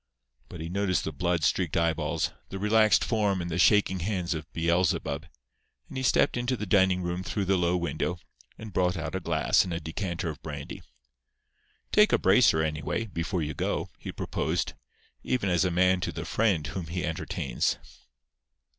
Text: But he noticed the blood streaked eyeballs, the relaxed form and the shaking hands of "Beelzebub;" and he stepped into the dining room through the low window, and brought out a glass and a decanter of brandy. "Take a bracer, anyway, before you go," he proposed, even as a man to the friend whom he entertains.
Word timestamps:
But 0.49 0.61
he 0.61 0.67
noticed 0.67 1.03
the 1.03 1.11
blood 1.11 1.43
streaked 1.43 1.77
eyeballs, 1.77 2.31
the 2.49 2.57
relaxed 2.57 3.03
form 3.03 3.39
and 3.39 3.51
the 3.51 3.59
shaking 3.59 3.99
hands 3.99 4.33
of 4.33 4.51
"Beelzebub;" 4.51 5.27
and 5.89 5.95
he 5.95 6.01
stepped 6.01 6.37
into 6.37 6.57
the 6.57 6.65
dining 6.65 7.03
room 7.03 7.21
through 7.21 7.45
the 7.45 7.55
low 7.55 7.77
window, 7.77 8.17
and 8.57 8.73
brought 8.73 8.97
out 8.97 9.13
a 9.13 9.19
glass 9.19 9.63
and 9.63 9.71
a 9.71 9.79
decanter 9.79 10.27
of 10.31 10.41
brandy. 10.41 10.81
"Take 11.91 12.11
a 12.11 12.17
bracer, 12.17 12.63
anyway, 12.63 13.05
before 13.05 13.43
you 13.43 13.53
go," 13.53 13.89
he 13.99 14.11
proposed, 14.11 14.73
even 15.21 15.51
as 15.51 15.63
a 15.65 15.69
man 15.69 15.99
to 16.01 16.11
the 16.11 16.25
friend 16.25 16.65
whom 16.65 16.87
he 16.87 17.05
entertains. 17.05 17.77